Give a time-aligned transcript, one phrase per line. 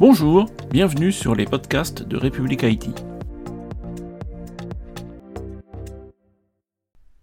[0.00, 2.90] Bonjour, bienvenue sur les podcasts de République Haïti.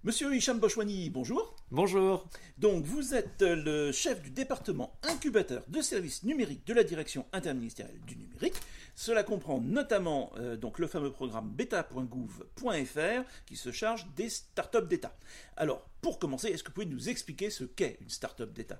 [0.04, 1.56] Monsieur Hicham Bochwani, bonjour.
[1.72, 2.30] Bonjour.
[2.60, 8.00] Donc vous êtes le chef du département incubateur de services numériques de la direction interministérielle
[8.06, 8.62] du numérique.
[8.94, 15.18] Cela comprend notamment euh, donc le fameux programme beta.gouv.fr qui se charge des startups d'État.
[15.56, 18.80] Alors, pour commencer, est-ce que vous pouvez nous expliquer ce qu'est une startup d'État?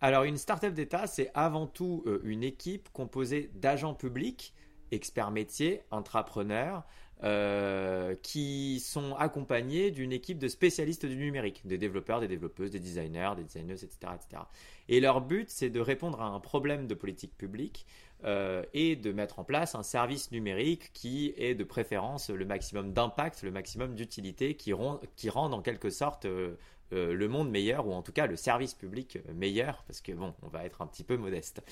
[0.00, 4.54] Alors une start-up d'État, c'est avant tout euh, une équipe composée d'agents publics,
[4.92, 6.84] experts métiers, entrepreneurs,
[7.22, 12.80] euh, qui sont accompagnés d'une équipe de spécialistes du numérique, des développeurs, des développeuses, des
[12.80, 14.12] designers, des designeuses, etc.
[14.14, 14.42] etc.
[14.88, 17.84] Et leur but, c'est de répondre à un problème de politique publique
[18.24, 22.94] euh, et de mettre en place un service numérique qui ait de préférence le maximum
[22.94, 24.72] d'impact, le maximum d'utilité, qui,
[25.16, 26.56] qui rende en quelque sorte euh,
[26.90, 30.48] le monde meilleur, ou en tout cas le service public meilleur, parce que bon, on
[30.48, 31.62] va être un petit peu modeste.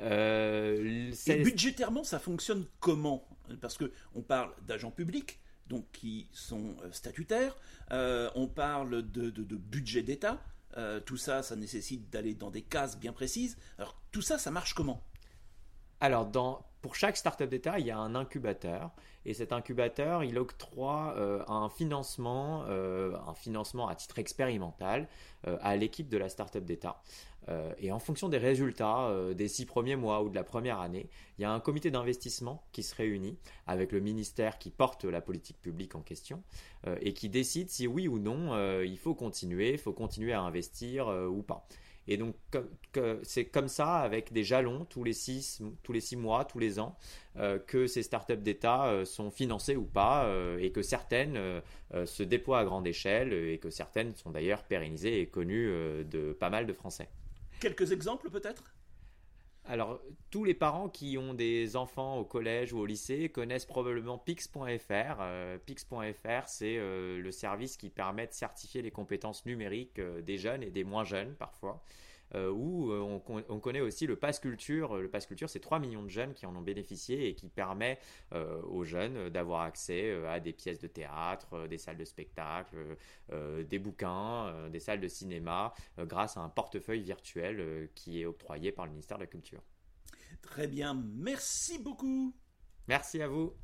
[0.00, 3.26] Euh, Et budgétairement, ça fonctionne comment?
[3.60, 7.56] Parce que on parle d'agents publics, donc qui sont euh, statutaires,
[7.90, 10.40] on parle de, de budget d'État.
[11.04, 13.56] tout ça, ça nécessite d'aller dans des cases bien précises.
[13.78, 15.02] Alors tout ça, ça marche comment?
[16.00, 18.92] Alors, dans, pour chaque startup d'État, il y a un incubateur.
[19.24, 25.08] Et cet incubateur, il octroie euh, un financement, euh, un financement à titre expérimental
[25.48, 27.02] euh, à l'équipe de la startup d'État.
[27.78, 31.42] et en fonction des résultats des six premiers mois ou de la première année, il
[31.42, 35.60] y a un comité d'investissement qui se réunit avec le ministère qui porte la politique
[35.60, 36.42] publique en question
[37.00, 38.40] et qui décide si oui ou non
[38.82, 41.68] il faut continuer, il faut continuer à investir ou pas.
[42.08, 42.36] Et donc,
[43.22, 46.78] c'est comme ça, avec des jalons tous les six, tous les six mois, tous les
[46.78, 46.96] ans,
[47.36, 51.38] euh, que ces startups d'État euh, sont financées ou pas, euh, et que certaines
[52.04, 55.68] se déploient à grande échelle, et que certaines sont d'ailleurs pérennisées et connues
[56.04, 57.08] de pas mal de Français.
[57.60, 58.64] Quelques exemples peut-être?
[59.68, 60.00] Alors,
[60.30, 65.22] tous les parents qui ont des enfants au collège ou au lycée connaissent probablement Pix.fr.
[65.66, 70.84] Pix.fr, c'est le service qui permet de certifier les compétences numériques des jeunes et des
[70.84, 71.82] moins jeunes parfois.
[72.34, 74.96] Euh, où euh, on, connaît aussi le Pass Culture.
[74.96, 77.98] Le Pass Culture, c'est 3 millions de jeunes qui en ont bénéficié et qui permet
[78.32, 82.76] euh, aux jeunes d'avoir accès à des pièces de théâtre, des salles de spectacle,
[83.32, 88.86] des bouquins, des salles de cinéma, grâce à un portefeuille virtuel qui est octroyé par
[88.86, 89.62] le ministère de la Culture.
[90.42, 92.34] Très bien, merci beaucoup.
[92.88, 93.54] Merci à vous.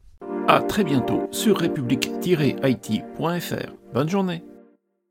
[0.48, 3.72] À très bientôt sur république-it.fr.
[3.92, 4.42] Bonne journée.